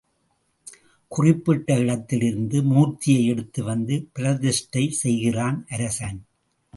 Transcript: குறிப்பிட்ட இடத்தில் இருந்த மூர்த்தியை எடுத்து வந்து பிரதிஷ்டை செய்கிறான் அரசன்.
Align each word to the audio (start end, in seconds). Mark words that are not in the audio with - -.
குறிப்பிட்ட 1.11 1.77
இடத்தில் 1.77 2.21
இருந்த 2.21 2.61
மூர்த்தியை 2.61 3.23
எடுத்து 3.25 3.63
வந்து 3.63 4.09
பிரதிஷ்டை 4.13 4.89
செய்கிறான் 5.01 5.65
அரசன். 5.69 6.19